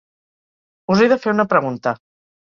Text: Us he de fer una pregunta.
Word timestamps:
Us 0.93 1.03
he 1.03 1.09
de 1.11 1.17
fer 1.25 1.33
una 1.33 1.45
pregunta. 1.51 1.93